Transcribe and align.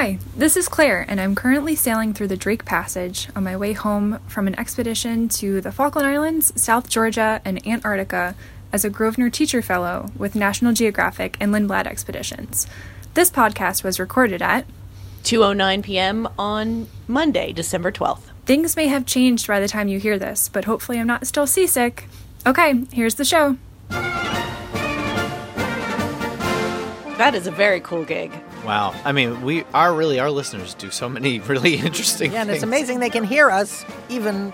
Hi, 0.00 0.20
this 0.36 0.56
is 0.56 0.68
Claire, 0.68 1.04
and 1.08 1.20
I'm 1.20 1.34
currently 1.34 1.74
sailing 1.74 2.14
through 2.14 2.28
the 2.28 2.36
Drake 2.36 2.64
Passage 2.64 3.28
on 3.34 3.42
my 3.42 3.56
way 3.56 3.72
home 3.72 4.20
from 4.28 4.46
an 4.46 4.56
expedition 4.56 5.28
to 5.30 5.60
the 5.60 5.72
Falkland 5.72 6.06
Islands, 6.06 6.52
South 6.54 6.88
Georgia, 6.88 7.42
and 7.44 7.66
Antarctica 7.66 8.36
as 8.72 8.84
a 8.84 8.90
Grosvenor 8.90 9.28
Teacher 9.28 9.60
Fellow 9.60 10.12
with 10.16 10.36
National 10.36 10.72
Geographic 10.72 11.36
and 11.40 11.52
Lindblad 11.52 11.86
Expeditions. 11.88 12.68
This 13.14 13.28
podcast 13.28 13.82
was 13.82 13.98
recorded 13.98 14.40
at 14.40 14.66
2:09 15.24 15.82
p.m. 15.82 16.28
on 16.38 16.86
Monday, 17.08 17.52
December 17.52 17.90
12th. 17.90 18.30
Things 18.46 18.76
may 18.76 18.86
have 18.86 19.04
changed 19.04 19.48
by 19.48 19.58
the 19.58 19.66
time 19.66 19.88
you 19.88 19.98
hear 19.98 20.16
this, 20.16 20.48
but 20.48 20.66
hopefully 20.66 21.00
I'm 21.00 21.08
not 21.08 21.26
still 21.26 21.48
seasick. 21.48 22.06
Okay, 22.46 22.84
here's 22.92 23.16
the 23.16 23.24
show. 23.24 23.56
That 27.18 27.34
is 27.34 27.46
a 27.46 27.50
very 27.50 27.80
cool 27.80 28.04
gig. 28.04 28.32
Wow. 28.64 28.94
I 29.04 29.12
mean, 29.12 29.42
we 29.42 29.64
are 29.74 29.92
really, 29.92 30.18
our 30.20 30.30
listeners 30.30 30.74
do 30.74 30.90
so 30.90 31.08
many 31.08 31.40
really 31.52 31.74
interesting 31.74 32.32
Yeah, 32.32 32.40
and 32.42 32.48
things. 32.48 32.58
it's 32.58 32.64
amazing 32.64 33.00
they 33.00 33.10
can 33.10 33.24
hear 33.24 33.50
us 33.50 33.84
even 34.08 34.52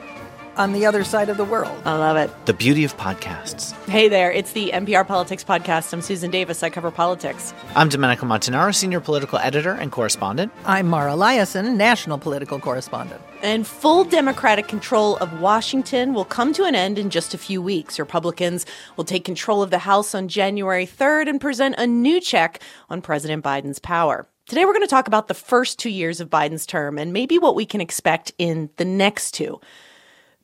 on 0.57 0.73
the 0.73 0.87
other 0.87 1.05
side 1.05 1.29
of 1.29 1.37
the 1.37 1.45
world. 1.45 1.77
I 1.85 1.97
love 1.97 2.17
it. 2.17 2.31
The 2.47 2.53
beauty 2.53 2.85
of 2.85 2.97
podcasts. 2.97 3.73
Hey 3.89 4.09
there, 4.09 4.31
it's 4.31 4.53
the 4.53 4.71
NPR 4.73 5.07
Politics 5.07 5.45
Podcast. 5.45 5.93
I'm 5.93 6.03
Susan 6.03 6.31
Davis. 6.31 6.63
I 6.63 6.71
cover 6.71 6.91
politics. 6.91 7.53
I'm 7.75 7.89
Domenico 7.89 8.27
Montanaro, 8.27 8.75
senior 8.75 9.01
political 9.01 9.39
editor 9.39 9.73
and 9.73 9.91
correspondent. 9.91 10.53
I'm 10.65 10.89
Mara 10.89 11.13
Liasson, 11.13 11.77
national 11.77 12.19
political 12.19 12.59
correspondent. 12.59 13.21
And 13.43 13.67
full 13.67 14.05
Democratic 14.05 14.69
control 14.69 15.17
of 15.17 15.41
Washington 15.41 16.15
will 16.15 16.25
come 16.25 16.53
to 16.55 16.65
an 16.65 16.75
end 16.75 16.99
in 16.99 17.11
just 17.11 17.35
a 17.35 17.39
few 17.39 17.61
weeks. 17.61 17.99
Republicans 17.99 18.65
will 18.97 19.05
take 19.05 19.25
control 19.25 19.63
of 19.63 19.71
the 19.71 19.79
House 19.79 20.15
on 20.15 20.29
January 20.29 20.87
3rd 20.87 21.29
and 21.29 21.41
present 21.41 21.75
a 21.79 21.87
new 21.87 22.21
check 22.21 22.61
on 22.89 23.03
President 23.03 23.45
Biden's 23.45 23.79
power. 23.79 24.27
Today, 24.47 24.67
we're 24.67 24.75
going 24.75 24.83
to 24.83 24.87
talk 24.87 25.07
about 25.09 25.29
the 25.29 25.35
first 25.35 25.79
two 25.79 25.89
years 25.89 26.21
of 26.21 26.29
Biden's 26.29 26.67
term 26.67 26.99
and 26.99 27.13
maybe 27.15 27.39
what 27.39 27.55
we 27.55 27.65
can 27.65 27.81
expect 27.81 28.33
in 28.37 28.69
the 28.77 28.85
next 28.85 29.33
two. 29.33 29.59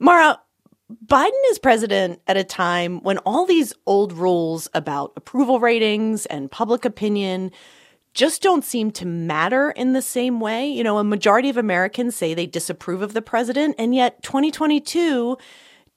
Mara, 0.01 0.41
Biden 1.07 1.31
is 1.51 1.59
president 1.59 2.21
at 2.27 2.39
a 2.39 2.43
time 2.43 3.01
when 3.03 3.19
all 3.19 3.45
these 3.45 3.75
old 3.87 4.15
rules 4.15 4.67
about 4.75 5.13
approval 5.15 5.61
ratings 5.61 6.25
and 6.27 6.51
public 6.51 6.87
opinion 6.87 7.53
just 8.15 8.43
don't 8.43 8.65
seem 8.65 8.91
to 8.91 9.07
matter 9.07 9.71
in 9.71 9.93
the 9.93 10.03
same 10.03 10.41
way. 10.41 10.67
You 10.67 10.83
know, 10.83 10.99
a 10.99 11.05
majority 11.05 11.51
of 11.51 11.59
Americans 11.59 12.17
say 12.17 12.33
they 12.33 12.47
disapprove 12.47 13.03
of 13.03 13.13
the 13.13 13.23
president, 13.23 13.77
and 13.79 13.95
yet 13.95 14.23
2022 14.23 15.37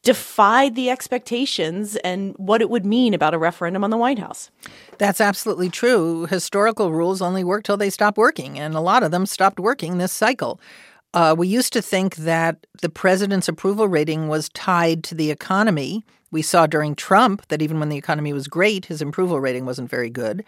defied 0.03 0.75
the 0.75 0.89
expectations 0.89 1.95
and 1.97 2.35
what 2.37 2.61
it 2.61 2.69
would 2.69 2.85
mean 2.85 3.13
about 3.13 3.33
a 3.33 3.37
referendum 3.37 3.85
on 3.85 3.89
the 3.89 3.97
White 3.97 4.19
House. 4.19 4.51
That's 4.97 5.21
absolutely 5.21 5.69
true. 5.69 6.25
Historical 6.25 6.91
rules 6.91 7.21
only 7.21 7.43
work 7.43 7.63
till 7.63 7.77
they 7.77 7.89
stop 7.89 8.17
working, 8.17 8.59
and 8.59 8.75
a 8.75 8.81
lot 8.81 9.01
of 9.01 9.11
them 9.11 9.25
stopped 9.25 9.61
working 9.61 9.97
this 9.97 10.11
cycle. 10.11 10.59
Uh, 11.13 11.35
we 11.37 11.47
used 11.47 11.73
to 11.73 11.81
think 11.81 12.15
that 12.17 12.65
the 12.81 12.89
president's 12.89 13.47
approval 13.47 13.87
rating 13.87 14.27
was 14.27 14.49
tied 14.49 15.03
to 15.03 15.15
the 15.15 15.29
economy. 15.29 16.03
We 16.31 16.41
saw 16.41 16.65
during 16.65 16.95
Trump 16.95 17.47
that 17.49 17.61
even 17.61 17.79
when 17.79 17.89
the 17.89 17.97
economy 17.97 18.33
was 18.33 18.47
great, 18.47 18.85
his 18.85 19.01
approval 19.01 19.39
rating 19.39 19.65
wasn't 19.65 19.89
very 19.89 20.09
good. 20.09 20.43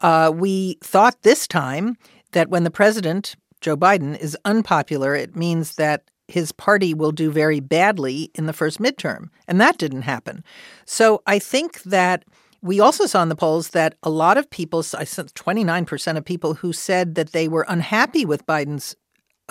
Uh, 0.00 0.30
we 0.34 0.78
thought 0.82 1.22
this 1.22 1.46
time 1.46 1.96
that 2.32 2.50
when 2.50 2.64
the 2.64 2.70
president, 2.70 3.36
Joe 3.60 3.76
Biden, 3.76 4.18
is 4.18 4.36
unpopular, 4.44 5.14
it 5.14 5.36
means 5.36 5.76
that 5.76 6.04
his 6.28 6.52
party 6.52 6.94
will 6.94 7.12
do 7.12 7.30
very 7.30 7.60
badly 7.60 8.30
in 8.34 8.46
the 8.46 8.52
first 8.52 8.80
midterm. 8.80 9.28
And 9.48 9.60
that 9.60 9.78
didn't 9.78 10.02
happen. 10.02 10.44
So 10.84 11.22
I 11.26 11.38
think 11.38 11.82
that 11.84 12.24
we 12.62 12.80
also 12.80 13.06
saw 13.06 13.22
in 13.22 13.28
the 13.28 13.36
polls 13.36 13.70
that 13.70 13.96
a 14.02 14.10
lot 14.10 14.38
of 14.38 14.48
people, 14.48 14.84
I 14.96 15.04
said 15.04 15.34
29% 15.34 16.16
of 16.16 16.24
people 16.24 16.54
who 16.54 16.72
said 16.72 17.16
that 17.16 17.32
they 17.32 17.48
were 17.48 17.66
unhappy 17.68 18.24
with 18.24 18.46
Biden's 18.46 18.96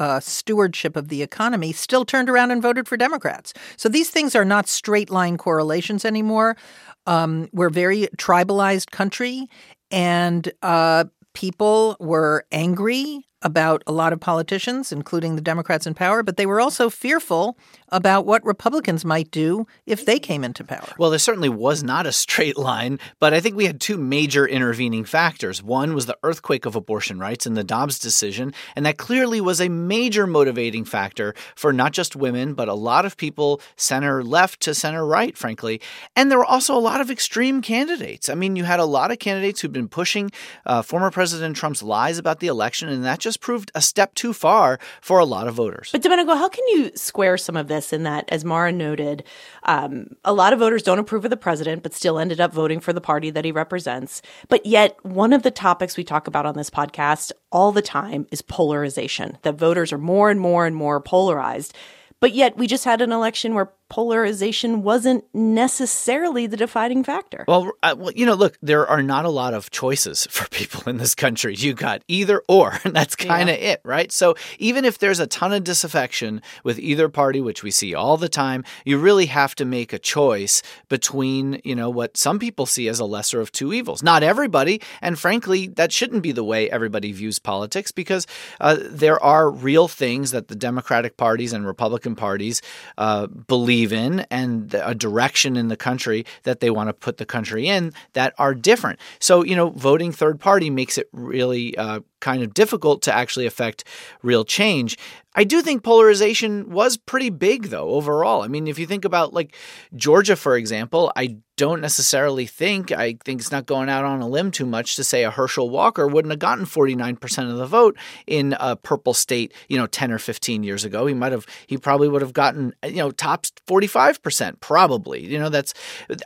uh, 0.01 0.19
stewardship 0.19 0.95
of 0.95 1.09
the 1.09 1.21
economy 1.21 1.71
still 1.71 2.05
turned 2.05 2.27
around 2.27 2.49
and 2.49 2.59
voted 2.59 2.87
for 2.87 2.97
Democrats. 2.97 3.53
So 3.77 3.87
these 3.87 4.09
things 4.09 4.35
are 4.35 4.43
not 4.43 4.67
straight 4.67 5.11
line 5.11 5.37
correlations 5.37 6.05
anymore. 6.05 6.57
Um, 7.05 7.49
we're 7.53 7.67
a 7.67 7.71
very 7.71 8.07
tribalized 8.17 8.89
country, 8.89 9.47
and 9.91 10.51
uh, 10.63 11.05
people 11.33 11.97
were 11.99 12.45
angry 12.51 13.27
about 13.41 13.83
a 13.87 13.91
lot 13.91 14.13
of 14.13 14.19
politicians, 14.19 14.91
including 14.91 15.35
the 15.35 15.41
Democrats 15.41 15.87
in 15.87 15.93
power, 15.93 16.23
but 16.23 16.37
they 16.37 16.45
were 16.45 16.61
also 16.61 16.89
fearful 16.89 17.57
about 17.89 18.25
what 18.25 18.43
Republicans 18.45 19.03
might 19.03 19.31
do 19.31 19.65
if 19.85 20.05
they 20.05 20.19
came 20.19 20.43
into 20.43 20.63
power. 20.63 20.87
Well, 20.97 21.09
there 21.09 21.19
certainly 21.19 21.49
was 21.49 21.83
not 21.83 22.05
a 22.05 22.11
straight 22.11 22.57
line, 22.57 22.99
but 23.19 23.33
I 23.33 23.39
think 23.39 23.55
we 23.55 23.65
had 23.65 23.81
two 23.81 23.97
major 23.97 24.47
intervening 24.47 25.03
factors. 25.03 25.61
One 25.61 25.93
was 25.93 26.05
the 26.05 26.17
earthquake 26.23 26.65
of 26.65 26.75
abortion 26.75 27.19
rights 27.19 27.45
and 27.45 27.57
the 27.57 27.63
Dobbs 27.63 27.99
decision, 27.99 28.53
and 28.75 28.85
that 28.85 28.97
clearly 28.97 29.41
was 29.41 29.59
a 29.59 29.69
major 29.69 30.27
motivating 30.27 30.85
factor 30.85 31.33
for 31.55 31.73
not 31.73 31.91
just 31.91 32.15
women, 32.15 32.53
but 32.53 32.67
a 32.67 32.73
lot 32.73 33.05
of 33.05 33.17
people 33.17 33.61
center 33.75 34.23
left 34.23 34.59
to 34.61 34.73
center 34.73 35.05
right, 35.05 35.37
frankly. 35.37 35.81
And 36.15 36.29
there 36.29 36.37
were 36.37 36.45
also 36.45 36.75
a 36.75 36.79
lot 36.79 37.01
of 37.01 37.09
extreme 37.09 37.61
candidates. 37.61 38.29
I 38.29 38.35
mean, 38.35 38.55
you 38.55 38.63
had 38.63 38.79
a 38.79 38.85
lot 38.85 39.11
of 39.11 39.19
candidates 39.19 39.61
who'd 39.61 39.71
been 39.71 39.87
pushing 39.87 40.31
uh, 40.65 40.81
former 40.81 41.11
President 41.11 41.55
Trump's 41.55 41.83
lies 41.83 42.17
about 42.17 42.39
the 42.39 42.47
election, 42.47 42.89
and 42.89 43.03
that 43.03 43.19
just 43.19 43.30
proved 43.37 43.71
a 43.75 43.81
step 43.81 44.13
too 44.15 44.33
far 44.33 44.79
for 45.01 45.19
a 45.19 45.25
lot 45.25 45.47
of 45.47 45.55
voters. 45.55 45.89
But 45.91 46.01
Domenico, 46.01 46.35
how 46.35 46.49
can 46.49 46.67
you 46.69 46.91
square 46.95 47.37
some 47.37 47.57
of 47.57 47.67
this 47.67 47.93
in 47.93 48.03
that, 48.03 48.25
as 48.29 48.45
Mara 48.45 48.71
noted, 48.71 49.23
um, 49.63 50.07
a 50.23 50.33
lot 50.33 50.53
of 50.53 50.59
voters 50.59 50.83
don't 50.83 50.99
approve 50.99 51.25
of 51.25 51.31
the 51.31 51.37
president, 51.37 51.83
but 51.83 51.93
still 51.93 52.19
ended 52.19 52.39
up 52.39 52.53
voting 52.53 52.79
for 52.79 52.93
the 52.93 53.01
party 53.01 53.29
that 53.29 53.45
he 53.45 53.51
represents. 53.51 54.21
But 54.49 54.65
yet, 54.65 54.97
one 55.03 55.33
of 55.33 55.43
the 55.43 55.51
topics 55.51 55.97
we 55.97 56.03
talk 56.03 56.27
about 56.27 56.45
on 56.45 56.55
this 56.55 56.69
podcast 56.69 57.31
all 57.51 57.71
the 57.71 57.81
time 57.81 58.27
is 58.31 58.41
polarization. 58.41 59.37
That 59.41 59.55
voters 59.55 59.91
are 59.93 59.97
more 59.97 60.29
and 60.29 60.39
more 60.39 60.65
and 60.65 60.75
more 60.75 60.99
polarized. 61.01 61.75
But 62.19 62.33
yet, 62.33 62.55
we 62.55 62.67
just 62.67 62.85
had 62.85 63.01
an 63.01 63.11
election 63.11 63.55
where 63.55 63.71
polarization 63.91 64.83
wasn't 64.83 65.21
necessarily 65.33 66.47
the 66.47 66.55
defining 66.55 67.03
factor. 67.03 67.43
Well, 67.45 67.73
uh, 67.83 67.93
well, 67.97 68.13
you 68.13 68.25
know, 68.25 68.35
look, 68.35 68.57
there 68.61 68.87
are 68.87 69.03
not 69.03 69.25
a 69.25 69.29
lot 69.29 69.53
of 69.53 69.69
choices 69.69 70.25
for 70.31 70.47
people 70.47 70.89
in 70.89 70.95
this 70.95 71.13
country. 71.13 71.55
You 71.55 71.73
got 71.73 72.01
either 72.07 72.41
or, 72.47 72.79
and 72.85 72.95
that's 72.95 73.17
kind 73.17 73.49
of 73.49 73.57
it, 73.57 73.81
right? 73.83 74.09
So 74.09 74.35
even 74.59 74.85
if 74.85 74.99
there's 74.99 75.19
a 75.19 75.27
ton 75.27 75.51
of 75.51 75.65
disaffection 75.65 76.41
with 76.63 76.79
either 76.79 77.09
party, 77.09 77.41
which 77.41 77.63
we 77.63 77.69
see 77.69 77.93
all 77.93 78.15
the 78.15 78.29
time, 78.29 78.63
you 78.85 78.97
really 78.97 79.25
have 79.25 79.55
to 79.55 79.65
make 79.65 79.91
a 79.91 79.99
choice 79.99 80.63
between, 80.87 81.59
you 81.65 81.75
know, 81.75 81.89
what 81.89 82.15
some 82.15 82.39
people 82.39 82.65
see 82.65 82.87
as 82.87 83.01
a 83.01 83.05
lesser 83.05 83.41
of 83.41 83.51
two 83.51 83.73
evils. 83.73 84.01
Not 84.01 84.23
everybody, 84.23 84.81
and 85.01 85.19
frankly, 85.19 85.67
that 85.67 85.91
shouldn't 85.91 86.23
be 86.23 86.31
the 86.31 86.45
way 86.45 86.69
everybody 86.69 87.11
views 87.11 87.39
politics 87.39 87.91
because 87.91 88.25
uh, 88.61 88.77
there 88.79 89.21
are 89.21 89.51
real 89.51 89.89
things 89.89 90.31
that 90.31 90.47
the 90.47 90.55
Democratic 90.55 91.17
parties 91.17 91.51
and 91.51 91.67
Republican 91.67 92.15
parties 92.15 92.61
uh, 92.97 93.27
believe 93.27 93.80
in 93.89 94.19
and 94.29 94.73
a 94.75 94.93
direction 94.93 95.57
in 95.57 95.67
the 95.67 95.75
country 95.75 96.25
that 96.43 96.59
they 96.59 96.69
want 96.69 96.89
to 96.89 96.93
put 96.93 97.17
the 97.17 97.25
country 97.25 97.67
in 97.67 97.93
that 98.13 98.33
are 98.37 98.53
different. 98.53 98.99
So, 99.19 99.43
you 99.43 99.55
know, 99.55 99.71
voting 99.71 100.11
third 100.11 100.39
party 100.39 100.69
makes 100.69 100.99
it 100.99 101.09
really 101.11 101.75
uh, 101.77 102.01
kind 102.19 102.43
of 102.43 102.53
difficult 102.53 103.01
to 103.01 103.13
actually 103.13 103.47
affect 103.47 103.83
real 104.21 104.45
change. 104.45 104.97
I 105.33 105.43
do 105.45 105.61
think 105.61 105.83
polarization 105.83 106.69
was 106.69 106.97
pretty 106.97 107.29
big, 107.29 107.65
though, 107.65 107.89
overall. 107.91 108.41
I 108.41 108.47
mean, 108.47 108.67
if 108.67 108.77
you 108.77 108.85
think 108.85 109.05
about 109.05 109.33
like 109.33 109.55
Georgia, 109.95 110.35
for 110.35 110.57
example, 110.57 111.11
I 111.15 111.37
don't 111.61 111.81
necessarily 111.81 112.47
think, 112.47 112.91
I 112.91 113.17
think 113.23 113.39
it's 113.39 113.51
not 113.51 113.67
going 113.67 113.87
out 113.87 114.03
on 114.03 114.19
a 114.19 114.27
limb 114.27 114.49
too 114.49 114.65
much 114.65 114.95
to 114.95 115.03
say 115.03 115.23
a 115.23 115.29
Herschel 115.29 115.69
Walker 115.69 116.07
wouldn't 116.07 116.31
have 116.31 116.39
gotten 116.39 116.65
49% 116.65 117.51
of 117.51 117.57
the 117.57 117.67
vote 117.67 117.95
in 118.25 118.55
a 118.59 118.75
purple 118.75 119.13
state, 119.13 119.53
you 119.69 119.77
know, 119.77 119.85
10 119.85 120.11
or 120.11 120.17
15 120.17 120.63
years 120.63 120.83
ago. 120.83 121.05
He 121.05 121.13
might 121.13 121.31
have, 121.31 121.45
he 121.67 121.77
probably 121.77 122.07
would 122.07 122.23
have 122.23 122.33
gotten, 122.33 122.73
you 122.83 122.95
know, 122.95 123.11
top 123.11 123.45
45%, 123.67 124.59
probably. 124.59 125.23
You 125.23 125.37
know, 125.37 125.49
that's, 125.49 125.75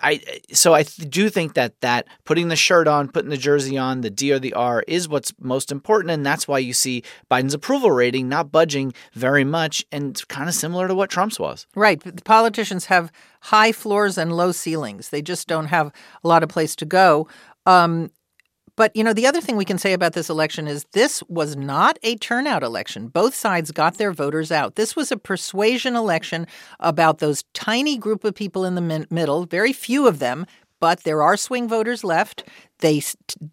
I, 0.01 0.21
so 0.53 0.73
I 0.73 0.83
do 0.83 1.29
think 1.29 1.55
that 1.55 1.81
that 1.81 2.07
putting 2.23 2.47
the 2.47 2.55
shirt 2.55 2.88
on, 2.88 3.09
putting 3.09 3.29
the 3.29 3.35
jersey 3.35 3.77
on, 3.77 4.01
the 4.01 4.09
D 4.09 4.31
or 4.31 4.39
the 4.39 4.53
R 4.53 4.85
is 4.88 5.09
what's 5.09 5.33
most 5.39 5.69
important. 5.69 6.11
And 6.11 6.25
that's 6.25 6.47
why 6.47 6.59
you 6.59 6.71
see 6.71 7.03
Biden's 7.29 7.53
approval 7.53 7.91
rating 7.91 8.30
not 8.30 8.53
budging 8.53 8.94
very 9.13 9.44
much 9.44 9.86
and 9.92 10.12
it's 10.12 10.25
kind 10.25 10.50
of 10.50 10.56
similar 10.56 10.88
to 10.88 10.95
what 10.95 11.09
Trump's 11.09 11.39
was. 11.39 11.68
Right. 11.75 12.00
The 12.01 12.21
politicians 12.24 12.86
have 12.86 13.12
high 13.42 13.71
floors 13.71 14.18
and 14.18 14.36
low 14.36 14.51
ceilings. 14.51 15.09
They 15.09 15.21
just 15.21 15.47
don't 15.47 15.68
have 15.68 15.92
a 16.24 16.27
lot 16.27 16.44
of 16.44 16.50
place 16.50 16.75
to 16.77 16.86
go. 16.86 17.27
Um, 17.65 18.12
but, 18.75 18.94
you 18.95 19.03
know, 19.03 19.13
the 19.13 19.25
other 19.25 19.39
thing 19.39 19.56
we 19.56 19.65
can 19.65 19.77
say 19.77 19.94
about 19.94 20.13
this 20.13 20.30
election 20.30 20.68
is 20.68 20.86
this 20.92 21.24
was 21.30 21.56
not 21.56 21.97
a 22.03 22.15
turnout 22.18 22.62
election. 22.62 23.07
Both 23.07 23.33
sides 23.33 23.71
got 23.71 23.97
their 23.97 24.12
voters 24.12 24.51
out. 24.51 24.75
This 24.75 24.95
was 24.95 25.12
a 25.12 25.18
persuasion 25.18 25.95
election 25.95 26.45
about 26.80 27.19
those 27.19 27.44
tiny 27.53 27.97
group 27.97 28.25
of 28.25 28.36
people 28.36 28.65
in 28.65 28.75
the 28.75 29.07
middle, 29.09 29.45
very 29.45 29.71
few 29.71 30.07
of 30.07 30.19
them, 30.19 30.45
but 30.85 31.03
there 31.03 31.23
are 31.23 31.35
swing 31.35 31.67
voters 31.67 32.03
left. 32.03 32.43
They 32.77 33.01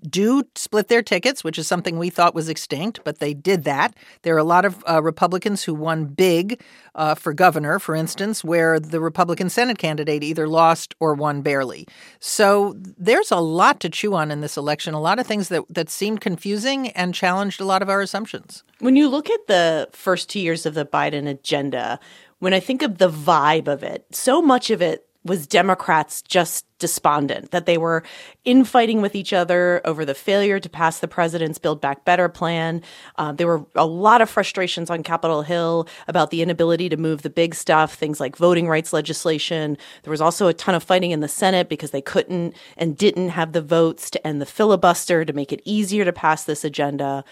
do 0.07 0.43
split 0.55 0.89
their 0.89 1.01
tickets, 1.01 1.43
which 1.43 1.59
is 1.59 1.67
something 1.67 1.97
we 1.97 2.11
thought 2.11 2.35
was 2.35 2.51
extinct, 2.51 3.01
but 3.05 3.21
they 3.21 3.33
did 3.33 3.65
that. 3.65 3.95
There 4.21 4.35
are 4.35 4.39
a 4.39 4.45
lot 4.45 4.67
of 4.67 4.85
uh, 4.87 5.03
Republicans 5.03 5.65
who 5.65 5.73
won 5.73 6.05
big 6.05 6.63
uh, 6.95 7.15
for 7.15 7.33
governor, 7.33 7.79
for 7.79 7.95
instance, 7.95 8.45
where 8.45 8.79
the 8.79 9.01
Republican 9.01 9.49
Senate 9.49 9.79
candidate 9.79 10.23
either 10.23 10.47
lost 10.47 10.95
or 11.01 11.15
won 11.15 11.41
barely. 11.41 11.87
So 12.21 12.75
there's 12.77 13.31
a 13.31 13.41
lot 13.41 13.81
to 13.81 13.89
chew 13.89 14.13
on 14.13 14.31
in 14.31 14.43
this 14.43 14.59
election, 14.59 14.93
a 14.93 15.01
lot 15.01 15.19
of 15.19 15.27
things 15.27 15.49
that, 15.49 15.65
that 15.71 15.89
seemed 15.89 16.21
confusing 16.21 16.91
and 16.91 17.15
challenged 17.15 17.63
a 17.63 17.65
lot 17.65 17.81
of 17.81 17.89
our 17.89 18.03
assumptions. 18.03 18.63
When 18.81 18.95
you 18.95 19.09
look 19.09 19.31
at 19.31 19.47
the 19.47 19.89
first 19.93 20.29
two 20.29 20.41
years 20.41 20.67
of 20.67 20.75
the 20.75 20.85
Biden 20.85 21.27
agenda, 21.27 21.99
when 22.41 22.53
I 22.53 22.61
think 22.61 22.83
of 22.83 22.99
the 22.99 23.09
vibe 23.09 23.69
of 23.69 23.83
it, 23.83 24.05
so 24.11 24.43
much 24.43 24.69
of 24.69 24.83
it 24.83 25.09
was 25.25 25.47
Democrats 25.47 26.21
just 26.23 26.67
despondent 26.79 27.53
that 27.53 27.65
they 27.65 27.79
were 27.79 28.03
infighting 28.45 29.01
with 29.01 29.15
each 29.15 29.33
other 29.33 29.81
over 29.85 30.05
the 30.05 30.15
failure 30.15 30.59
to 30.59 30.69
pass 30.69 30.99
the 30.99 31.07
president's 31.07 31.59
Build 31.59 31.81
Back 31.81 32.05
Better 32.05 32.29
plan. 32.29 32.83
Uh, 33.17 33.31
there 33.31 33.47
were 33.47 33.65
a 33.77 33.87
lot 33.87 34.21
of 34.21 34.29
frustrations 34.29 34.91
on 34.91 35.05
Capitol 35.05 35.43
Hill 35.43 35.87
about 36.09 36.31
the 36.31 36.43
inability 36.43 36.89
to 36.89 36.97
move 36.97 37.23
the 37.23 37.31
big 37.31 37.55
stuff, 37.55 37.95
things 37.95 38.19
like 38.19 38.37
voting 38.37 38.67
rights 38.67 38.93
legislation. 38.93 39.79
There 40.03 40.11
was 40.11 40.21
also 40.21 40.49
a 40.49 40.55
ton 40.55 40.75
of 40.75 40.83
fighting 40.83 41.13
in 41.13 41.21
the 41.21 41.29
Senate 41.29 41.69
because 41.69 41.93
they 41.93 42.03
couldn't 42.03 42.57
and 42.77 42.97
didn't 42.97 43.29
have 43.29 43.53
the 43.53 43.63
votes 43.63 44.11
to 44.11 44.27
end 44.27 44.41
the 44.41 44.47
filibuster 44.47 45.25
to 45.25 45.33
make 45.33 45.53
it 45.53 45.63
easier 45.65 46.05
to 46.05 46.13
pass 46.13 46.43
this 46.43 46.65
agenda. 46.65 47.25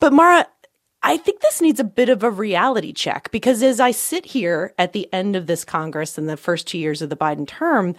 But 0.00 0.12
Mara, 0.12 0.46
I 1.02 1.16
think 1.16 1.40
this 1.40 1.60
needs 1.60 1.80
a 1.80 1.84
bit 1.84 2.08
of 2.08 2.22
a 2.22 2.30
reality 2.30 2.92
check 2.92 3.30
because 3.30 3.62
as 3.62 3.80
I 3.80 3.90
sit 3.90 4.26
here 4.26 4.74
at 4.78 4.92
the 4.92 5.12
end 5.12 5.34
of 5.34 5.46
this 5.46 5.64
Congress 5.64 6.18
in 6.18 6.26
the 6.26 6.36
first 6.36 6.66
two 6.66 6.78
years 6.78 7.00
of 7.00 7.08
the 7.08 7.16
Biden 7.16 7.46
term, 7.46 7.94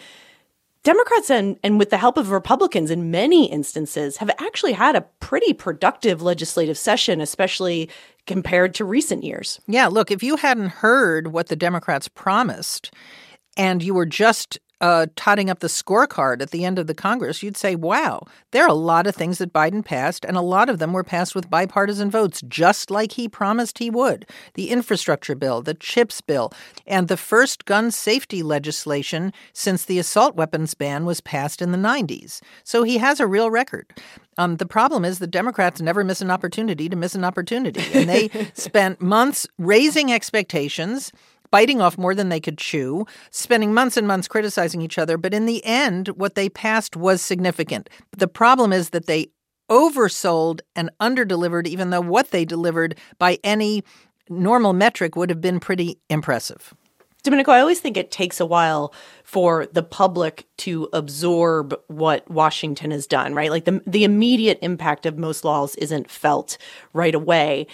Democrats 0.83 1.29
and, 1.29 1.59
and 1.63 1.77
with 1.77 1.91
the 1.91 1.97
help 1.97 2.17
of 2.17 2.31
Republicans 2.31 2.89
in 2.89 3.11
many 3.11 3.51
instances 3.51 4.17
have 4.17 4.31
actually 4.39 4.73
had 4.73 4.95
a 4.95 5.05
pretty 5.19 5.53
productive 5.53 6.21
legislative 6.21 6.77
session, 6.77 7.21
especially 7.21 7.89
compared 8.25 8.73
to 8.75 8.85
recent 8.85 9.23
years. 9.23 9.59
Yeah, 9.67 9.87
look, 9.87 10.09
if 10.09 10.23
you 10.23 10.37
hadn't 10.37 10.69
heard 10.69 11.27
what 11.27 11.47
the 11.47 11.55
Democrats 11.55 12.07
promised 12.07 12.93
and 13.57 13.83
you 13.83 13.93
were 13.93 14.05
just 14.05 14.59
uh, 14.81 15.05
totting 15.15 15.49
up 15.49 15.59
the 15.59 15.67
scorecard 15.67 16.41
at 16.41 16.51
the 16.51 16.65
end 16.65 16.79
of 16.79 16.87
the 16.87 16.95
Congress, 16.95 17.43
you'd 17.43 17.55
say, 17.55 17.75
wow, 17.75 18.23
there 18.51 18.65
are 18.65 18.69
a 18.69 18.73
lot 18.73 19.07
of 19.07 19.15
things 19.15 19.37
that 19.37 19.53
Biden 19.53 19.85
passed, 19.85 20.25
and 20.25 20.35
a 20.35 20.41
lot 20.41 20.69
of 20.69 20.79
them 20.79 20.91
were 20.91 21.03
passed 21.03 21.35
with 21.35 21.49
bipartisan 21.49 22.09
votes, 22.09 22.41
just 22.47 22.89
like 22.89 23.13
he 23.13 23.29
promised 23.29 23.77
he 23.77 23.89
would. 23.89 24.25
The 24.55 24.69
infrastructure 24.69 25.35
bill, 25.35 25.61
the 25.61 25.75
CHIPS 25.75 26.21
bill, 26.21 26.51
and 26.87 27.07
the 27.07 27.17
first 27.17 27.65
gun 27.65 27.91
safety 27.91 28.41
legislation 28.41 29.31
since 29.53 29.85
the 29.85 29.99
assault 29.99 30.35
weapons 30.35 30.73
ban 30.73 31.05
was 31.05 31.21
passed 31.21 31.61
in 31.61 31.71
the 31.71 31.77
90s. 31.77 32.41
So 32.63 32.83
he 32.83 32.97
has 32.97 33.19
a 33.19 33.27
real 33.27 33.51
record. 33.51 33.93
Um, 34.37 34.57
the 34.57 34.65
problem 34.65 35.05
is 35.05 35.19
the 35.19 35.27
Democrats 35.27 35.81
never 35.81 36.03
miss 36.03 36.21
an 36.21 36.31
opportunity 36.31 36.89
to 36.89 36.95
miss 36.95 37.13
an 37.13 37.23
opportunity. 37.23 37.83
And 37.93 38.09
they 38.09 38.29
spent 38.53 39.01
months 39.01 39.45
raising 39.59 40.11
expectations 40.11 41.11
biting 41.51 41.81
off 41.81 41.97
more 41.97 42.15
than 42.15 42.29
they 42.29 42.39
could 42.39 42.57
chew, 42.57 43.05
spending 43.29 43.73
months 43.73 43.97
and 43.97 44.07
months 44.07 44.27
criticizing 44.27 44.81
each 44.81 44.97
other. 44.97 45.17
But 45.17 45.33
in 45.33 45.45
the 45.45 45.63
end, 45.65 46.07
what 46.09 46.35
they 46.35 46.49
passed 46.49 46.95
was 46.95 47.21
significant. 47.21 47.89
The 48.17 48.27
problem 48.27 48.73
is 48.73 48.89
that 48.89 49.05
they 49.05 49.27
oversold 49.69 50.61
and 50.75 50.89
underdelivered, 50.99 51.67
even 51.67 51.91
though 51.91 52.01
what 52.01 52.31
they 52.31 52.45
delivered 52.45 52.97
by 53.19 53.37
any 53.43 53.83
normal 54.29 54.73
metric 54.73 55.15
would 55.15 55.29
have 55.29 55.41
been 55.41 55.59
pretty 55.59 55.99
impressive. 56.09 56.73
Domenico, 57.23 57.51
I 57.51 57.59
always 57.59 57.79
think 57.79 57.97
it 57.97 58.09
takes 58.09 58.39
a 58.39 58.45
while 58.45 58.93
for 59.23 59.67
the 59.67 59.83
public 59.83 60.47
to 60.57 60.89
absorb 60.91 61.79
what 61.87 62.29
Washington 62.29 62.89
has 62.89 63.05
done, 63.05 63.35
right? 63.35 63.51
Like 63.51 63.65
the 63.65 63.81
the 63.85 64.03
immediate 64.03 64.57
impact 64.61 65.05
of 65.05 65.19
most 65.19 65.45
laws 65.45 65.75
isn't 65.75 66.09
felt 66.09 66.57
right 66.93 67.13
away. 67.13 67.67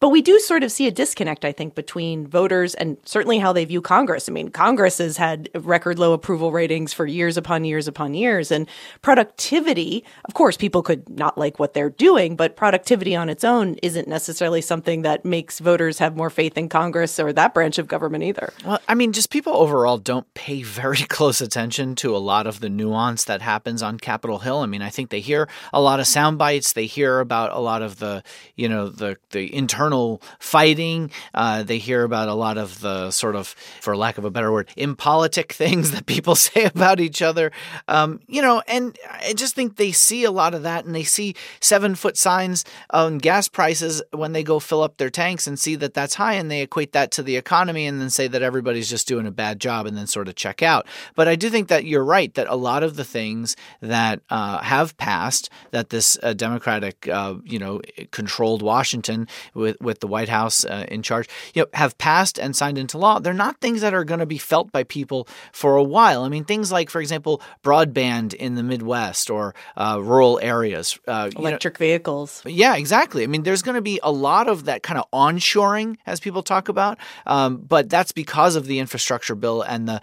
But 0.00 0.08
we 0.08 0.22
do 0.22 0.38
sort 0.38 0.64
of 0.64 0.72
see 0.72 0.86
a 0.86 0.90
disconnect, 0.90 1.44
I 1.44 1.52
think, 1.52 1.74
between 1.74 2.26
voters 2.26 2.74
and 2.74 2.96
certainly 3.04 3.38
how 3.38 3.52
they 3.52 3.66
view 3.66 3.82
Congress. 3.82 4.30
I 4.30 4.32
mean, 4.32 4.48
Congress 4.48 4.96
has 4.96 5.18
had 5.18 5.50
record 5.54 5.98
low 5.98 6.14
approval 6.14 6.52
ratings 6.52 6.94
for 6.94 7.04
years 7.04 7.36
upon 7.36 7.66
years 7.66 7.86
upon 7.86 8.14
years. 8.14 8.50
And 8.50 8.66
productivity, 9.02 10.02
of 10.24 10.32
course, 10.32 10.56
people 10.56 10.82
could 10.82 11.06
not 11.10 11.36
like 11.36 11.58
what 11.58 11.74
they're 11.74 11.90
doing, 11.90 12.34
but 12.34 12.56
productivity 12.56 13.14
on 13.14 13.28
its 13.28 13.44
own 13.44 13.74
isn't 13.82 14.08
necessarily 14.08 14.62
something 14.62 15.02
that 15.02 15.26
makes 15.26 15.58
voters 15.58 15.98
have 15.98 16.16
more 16.16 16.30
faith 16.30 16.56
in 16.56 16.70
Congress 16.70 17.20
or 17.20 17.30
that 17.34 17.52
branch 17.52 17.76
of 17.76 17.86
government 17.86 18.24
either. 18.24 18.54
Well, 18.64 18.80
I 18.88 18.94
mean, 18.94 19.12
just 19.12 19.28
people 19.28 19.54
overall 19.54 19.98
don't 19.98 20.32
pay 20.32 20.62
very 20.62 20.96
close 21.10 21.42
attention 21.42 21.94
to 21.96 22.16
a 22.16 22.18
lot 22.18 22.46
of 22.46 22.60
the 22.60 22.70
nuance 22.70 23.24
that 23.24 23.42
happens 23.42 23.82
on 23.82 23.98
Capitol 23.98 24.38
Hill. 24.38 24.60
I 24.60 24.66
mean, 24.66 24.80
I 24.80 24.88
think 24.88 25.10
they 25.10 25.20
hear 25.20 25.46
a 25.74 25.80
lot 25.82 26.00
of 26.00 26.06
sound 26.06 26.38
bites. 26.38 26.72
They 26.72 26.86
hear 26.86 27.20
about 27.20 27.52
a 27.52 27.58
lot 27.58 27.82
of 27.82 27.98
the, 27.98 28.22
you 28.56 28.66
know, 28.66 28.88
the, 28.88 29.18
the 29.28 29.54
internal 29.54 29.89
internal 29.90 30.22
fighting. 30.38 31.10
Uh, 31.34 31.62
they 31.62 31.78
hear 31.78 32.04
about 32.04 32.28
a 32.28 32.34
lot 32.34 32.58
of 32.58 32.80
the 32.80 33.10
sort 33.10 33.34
of, 33.34 33.48
for 33.80 33.96
lack 33.96 34.18
of 34.18 34.24
a 34.24 34.30
better 34.30 34.52
word, 34.52 34.68
impolitic 34.76 35.52
things 35.60 35.90
that 35.90 36.06
people 36.06 36.34
say 36.50 36.64
about 36.64 37.00
each 37.00 37.22
other. 37.22 37.50
Um, 37.88 38.20
you 38.28 38.40
know, 38.40 38.62
and 38.68 38.96
I 39.10 39.32
just 39.34 39.54
think 39.54 39.76
they 39.76 39.92
see 39.92 40.24
a 40.24 40.30
lot 40.30 40.54
of 40.54 40.62
that 40.62 40.84
and 40.84 40.94
they 40.94 41.02
see 41.02 41.34
seven 41.60 41.94
foot 41.94 42.16
signs 42.16 42.64
on 42.90 43.18
gas 43.18 43.48
prices 43.48 44.02
when 44.12 44.32
they 44.32 44.44
go 44.44 44.60
fill 44.60 44.82
up 44.82 44.96
their 44.96 45.10
tanks 45.10 45.46
and 45.46 45.58
see 45.58 45.74
that 45.76 45.94
that's 45.94 46.14
high 46.14 46.34
and 46.34 46.50
they 46.50 46.62
equate 46.62 46.92
that 46.92 47.10
to 47.12 47.22
the 47.22 47.36
economy 47.36 47.86
and 47.86 48.00
then 48.00 48.10
say 48.10 48.28
that 48.28 48.42
everybody's 48.42 48.88
just 48.88 49.08
doing 49.08 49.26
a 49.26 49.32
bad 49.32 49.60
job 49.60 49.86
and 49.86 49.96
then 49.96 50.06
sort 50.06 50.28
of 50.28 50.36
check 50.36 50.62
out. 50.62 50.86
But 51.16 51.26
I 51.26 51.34
do 51.34 51.50
think 51.50 51.68
that 51.68 51.84
you're 51.84 52.04
right 52.04 52.32
that 52.34 52.46
a 52.48 52.54
lot 52.54 52.82
of 52.82 52.96
the 52.96 53.04
things 53.04 53.56
that 53.80 54.20
uh, 54.30 54.58
have 54.58 54.96
passed 54.96 55.50
that 55.72 55.90
this 55.90 56.16
uh, 56.22 56.32
Democratic, 56.32 57.08
uh, 57.08 57.34
you 57.44 57.58
know, 57.58 57.80
controlled 58.10 58.62
Washington 58.62 59.26
with 59.54 59.79
with 59.80 60.00
the 60.00 60.06
White 60.06 60.28
House 60.28 60.64
uh, 60.64 60.84
in 60.88 61.02
charge, 61.02 61.28
you 61.54 61.62
know, 61.62 61.68
have 61.74 61.96
passed 61.98 62.38
and 62.38 62.54
signed 62.54 62.78
into 62.78 62.98
law, 62.98 63.18
they're 63.18 63.32
not 63.32 63.60
things 63.60 63.80
that 63.80 63.94
are 63.94 64.04
going 64.04 64.20
to 64.20 64.26
be 64.26 64.38
felt 64.38 64.70
by 64.72 64.84
people 64.84 65.26
for 65.52 65.76
a 65.76 65.82
while. 65.82 66.22
I 66.22 66.28
mean, 66.28 66.44
things 66.44 66.70
like, 66.70 66.90
for 66.90 67.00
example, 67.00 67.40
broadband 67.62 68.34
in 68.34 68.54
the 68.54 68.62
Midwest 68.62 69.30
or 69.30 69.54
uh, 69.76 69.98
rural 70.02 70.38
areas, 70.42 70.98
uh, 71.06 71.30
electric 71.36 71.74
know, 71.74 71.86
vehicles. 71.86 72.42
Yeah, 72.44 72.76
exactly. 72.76 73.22
I 73.22 73.26
mean, 73.26 73.42
there's 73.42 73.62
going 73.62 73.76
to 73.76 73.82
be 73.82 74.00
a 74.02 74.12
lot 74.12 74.48
of 74.48 74.64
that 74.64 74.82
kind 74.82 74.98
of 74.98 75.10
onshoring, 75.12 75.96
as 76.06 76.20
people 76.20 76.42
talk 76.42 76.68
about, 76.68 76.98
um, 77.26 77.58
but 77.58 77.88
that's 77.88 78.12
because 78.12 78.56
of 78.56 78.66
the 78.66 78.78
infrastructure 78.78 79.34
bill 79.34 79.62
and 79.62 79.88
the 79.88 80.00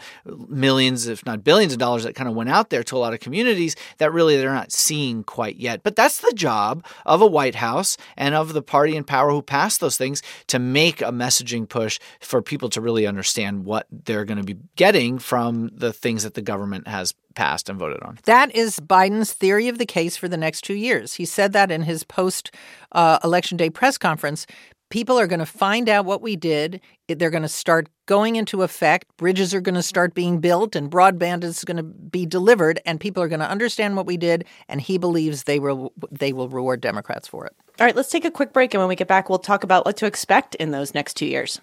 millions, 0.47 1.07
if 1.07 1.25
not 1.25 1.44
billions, 1.44 1.74
of 1.74 1.79
dollars 1.79 2.03
that 2.03 2.15
kind 2.15 2.29
of 2.29 2.35
went 2.35 2.50
out 2.50 2.69
there 2.69 2.83
to 2.83 2.95
a 2.95 3.00
lot 3.00 3.13
of 3.13 3.19
communities 3.19 3.75
that 3.97 4.12
really 4.12 4.38
they're 4.38 4.53
not 4.53 4.71
seeing 4.71 5.24
quite 5.24 5.57
yet. 5.57 5.83
But 5.83 5.95
that's 5.95 6.21
the 6.21 6.33
job 6.33 6.85
of 7.06 7.21
a 7.21 7.27
White 7.27 7.56
House 7.56 7.97
and 8.15 8.33
of 8.33 8.53
the 8.53 8.62
party 8.62 8.95
in 8.95 9.03
power 9.03 9.29
who 9.31 9.41
passed 9.41 9.66
those 9.75 9.97
things 9.97 10.21
to 10.47 10.59
make 10.59 11.01
a 11.01 11.11
messaging 11.11 11.67
push 11.67 11.99
for 12.21 12.41
people 12.41 12.69
to 12.69 12.79
really 12.79 13.05
understand 13.05 13.65
what 13.65 13.87
they're 13.91 14.23
going 14.23 14.37
to 14.37 14.45
be 14.45 14.55
getting 14.77 15.19
from 15.19 15.69
the 15.73 15.91
things 15.91 16.23
that 16.23 16.35
the 16.35 16.41
government 16.41 16.87
has 16.87 17.13
passed 17.35 17.69
and 17.69 17.77
voted 17.77 18.01
on. 18.01 18.17
That 18.23 18.55
is 18.55 18.79
Biden's 18.79 19.33
theory 19.33 19.67
of 19.67 19.77
the 19.77 19.85
case 19.85 20.15
for 20.15 20.29
the 20.29 20.37
next 20.37 20.61
two 20.61 20.73
years. 20.73 21.15
He 21.15 21.25
said 21.25 21.51
that 21.53 21.69
in 21.69 21.81
his 21.81 22.03
post 22.03 22.51
uh, 22.93 23.19
election 23.23 23.57
day 23.57 23.69
press 23.69 23.97
conference. 23.97 24.47
People 24.89 25.19
are 25.19 25.28
going 25.28 25.39
to 25.39 25.45
find 25.45 25.89
out 25.89 26.06
what 26.06 26.22
we 26.22 26.36
did. 26.36 26.79
They're 27.08 27.29
going 27.29 27.44
to 27.44 27.50
start 27.50 27.89
going 28.06 28.38
into 28.38 28.63
effect. 28.63 29.06
Bridges 29.17 29.53
are 29.53 29.60
going 29.60 29.75
to 29.75 29.84
start 29.84 30.13
being 30.13 30.39
built, 30.39 30.75
and 30.75 30.89
broadband 30.89 31.44
is 31.44 31.65
going 31.65 31.77
to 31.77 31.84
be 31.84 32.25
delivered. 32.25 32.79
And 32.86 33.00
people 33.00 33.22
are 33.22 33.27
going 33.27 33.41
to 33.41 33.50
understand 33.50 33.98
what 33.98 34.06
we 34.06 34.15
did. 34.15 34.46
And 34.70 34.79
he 34.79 34.98
believes 34.98 35.44
they 35.44 35.60
will 35.60 35.91
they 36.10 36.32
will 36.32 36.48
reward 36.48 36.79
Democrats 36.82 37.27
for 37.27 37.46
it. 37.46 37.53
All 37.79 37.86
right, 37.86 37.96
let's 37.96 38.10
take 38.10 38.25
a 38.25 38.32
quick 38.32 38.53
break. 38.53 38.74
And 38.74 38.82
when 38.82 38.88
we 38.88 38.96
get 38.96 39.08
back, 39.08 39.29
we'll 39.29 39.39
talk 39.39 39.63
about 39.63 39.86
what 39.86 39.98
to 39.98 40.06
expect 40.06 40.56
in 40.56 40.72
those 40.72 40.94
next 40.94 41.15
two 41.15 41.25
years. 41.25 41.60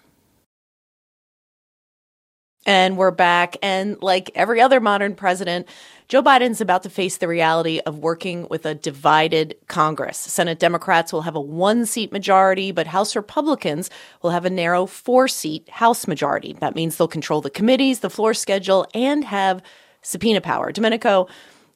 And 2.65 2.97
we're 2.97 3.11
back. 3.11 3.57
And 3.61 4.01
like 4.01 4.31
every 4.33 4.59
other 4.59 4.79
modern 4.79 5.13
president, 5.13 5.67
Joe 6.07 6.23
Biden's 6.23 6.61
about 6.61 6.83
to 6.83 6.89
face 6.89 7.17
the 7.17 7.27
reality 7.27 7.79
of 7.85 7.99
working 7.99 8.47
with 8.49 8.65
a 8.65 8.73
divided 8.73 9.55
Congress. 9.67 10.17
Senate 10.17 10.57
Democrats 10.57 11.13
will 11.13 11.21
have 11.21 11.35
a 11.35 11.41
one 11.41 11.85
seat 11.85 12.11
majority, 12.11 12.71
but 12.71 12.87
House 12.87 13.15
Republicans 13.15 13.89
will 14.23 14.31
have 14.31 14.45
a 14.45 14.49
narrow 14.49 14.87
four 14.87 15.27
seat 15.27 15.69
House 15.69 16.07
majority. 16.07 16.53
That 16.59 16.75
means 16.75 16.97
they'll 16.97 17.07
control 17.07 17.41
the 17.41 17.51
committees, 17.51 17.99
the 17.99 18.09
floor 18.09 18.33
schedule, 18.33 18.87
and 18.95 19.23
have 19.25 19.61
subpoena 20.01 20.41
power. 20.41 20.71
Domenico, 20.71 21.27